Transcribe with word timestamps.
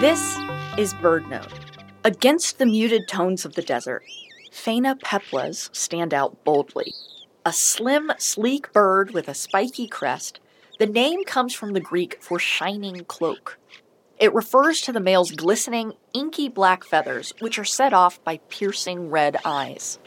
This 0.00 0.38
is 0.78 0.94
Bird 0.94 1.28
Note. 1.28 1.52
Against 2.04 2.58
the 2.58 2.64
muted 2.64 3.06
tones 3.06 3.44
of 3.44 3.54
the 3.54 3.60
desert, 3.60 4.02
Phainopeplas 4.50 5.68
stand 5.76 6.14
out 6.14 6.42
boldly. 6.42 6.94
A 7.44 7.52
slim, 7.52 8.10
sleek 8.16 8.72
bird 8.72 9.10
with 9.10 9.28
a 9.28 9.34
spiky 9.34 9.86
crest, 9.86 10.40
the 10.78 10.86
name 10.86 11.24
comes 11.24 11.52
from 11.52 11.74
the 11.74 11.80
Greek 11.80 12.16
for 12.22 12.38
shining 12.38 13.04
cloak. 13.04 13.58
It 14.18 14.32
refers 14.32 14.80
to 14.80 14.92
the 14.92 15.00
male's 15.00 15.32
glistening, 15.32 15.92
inky 16.14 16.48
black 16.48 16.82
feathers, 16.82 17.34
which 17.40 17.58
are 17.58 17.64
set 17.66 17.92
off 17.92 18.24
by 18.24 18.38
piercing 18.48 19.10
red 19.10 19.36
eyes. 19.44 19.98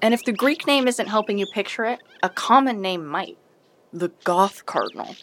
And 0.00 0.14
if 0.14 0.24
the 0.24 0.32
Greek 0.32 0.66
name 0.66 0.88
isn't 0.88 1.08
helping 1.08 1.36
you 1.36 1.44
picture 1.52 1.84
it, 1.84 2.00
a 2.22 2.30
common 2.30 2.80
name 2.80 3.04
might 3.04 3.36
the 3.92 4.12
goth 4.24 4.64
cardinal. 4.64 5.14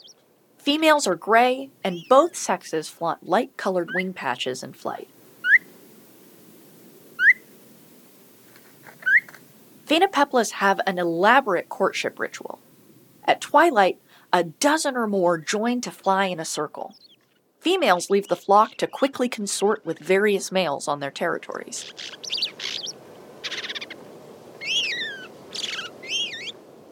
Females 0.62 1.08
are 1.08 1.16
gray, 1.16 1.72
and 1.84 2.04
both 2.08 2.36
sexes 2.36 2.88
flaunt 2.88 3.28
light 3.28 3.58
colored 3.58 3.90
wing 3.96 4.14
patches 4.14 4.62
in 4.62 4.74
flight. 4.74 5.10
Phainopeplas 9.88 10.52
have 10.52 10.80
an 10.86 11.00
elaborate 11.00 11.68
courtship 11.68 12.20
ritual. 12.20 12.60
At 13.26 13.42
twilight, 13.42 14.00
a 14.32 14.44
dozen 14.44 14.96
or 14.96 15.08
more 15.08 15.40
join 15.40 15.82
to 15.82 15.90
fly 15.90 16.26
in 16.26 16.40
a 16.40 16.46
circle. 16.46 16.94
Females 17.60 18.12
leave 18.12 18.28
the 18.28 18.36
flock 18.36 18.76
to 18.76 18.86
quickly 18.86 19.28
consort 19.28 19.84
with 19.84 19.98
various 19.98 20.52
males 20.52 20.88
on 20.88 21.00
their 21.00 21.10
territories. 21.10 21.92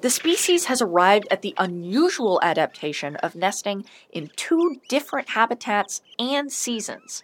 The 0.01 0.09
species 0.09 0.65
has 0.65 0.81
arrived 0.81 1.27
at 1.29 1.41
the 1.41 1.53
unusual 1.57 2.39
adaptation 2.41 3.17
of 3.17 3.35
nesting 3.35 3.85
in 4.11 4.31
two 4.37 4.77
different 4.87 5.29
habitats 5.29 6.01
and 6.17 6.49
seasons. 6.51 7.21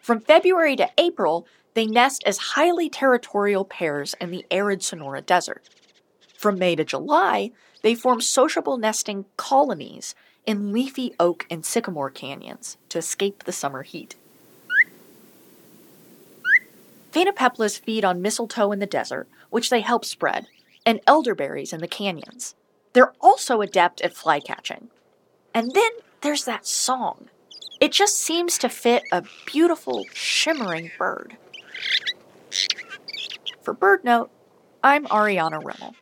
From 0.00 0.20
February 0.20 0.74
to 0.76 0.90
April, 0.98 1.46
they 1.74 1.86
nest 1.86 2.24
as 2.26 2.38
highly 2.38 2.90
territorial 2.90 3.64
pairs 3.64 4.14
in 4.20 4.32
the 4.32 4.44
arid 4.50 4.80
Sonoran 4.80 5.24
Desert. 5.24 5.68
From 6.36 6.58
May 6.58 6.74
to 6.74 6.84
July, 6.84 7.52
they 7.82 7.94
form 7.94 8.20
sociable 8.20 8.78
nesting 8.78 9.24
colonies 9.36 10.16
in 10.44 10.72
leafy 10.72 11.14
oak 11.20 11.46
and 11.48 11.64
sycamore 11.64 12.10
canyons 12.10 12.78
to 12.88 12.98
escape 12.98 13.44
the 13.44 13.52
summer 13.52 13.82
heat. 13.84 14.16
Phainopeplas 17.12 17.78
feed 17.78 18.04
on 18.04 18.22
mistletoe 18.22 18.72
in 18.72 18.80
the 18.80 18.86
desert, 18.86 19.28
which 19.50 19.70
they 19.70 19.82
help 19.82 20.04
spread, 20.04 20.48
and 20.84 21.00
elderberries 21.06 21.72
in 21.72 21.80
the 21.80 21.88
canyons. 21.88 22.54
They're 22.92 23.12
also 23.20 23.60
adept 23.60 24.00
at 24.00 24.14
flycatching. 24.14 24.88
And 25.54 25.72
then 25.72 25.90
there's 26.20 26.44
that 26.44 26.66
song. 26.66 27.28
It 27.80 27.92
just 27.92 28.18
seems 28.18 28.58
to 28.58 28.68
fit 28.68 29.02
a 29.10 29.24
beautiful, 29.46 30.04
shimmering 30.12 30.90
bird. 30.98 31.36
For 33.62 33.74
Bird 33.74 34.04
Note, 34.04 34.30
I'm 34.82 35.06
Ariana 35.06 35.62
Remmel. 35.62 35.94